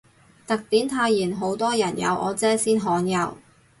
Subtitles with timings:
[0.47, 3.37] 特典泰妍好多人有，我姐先罕有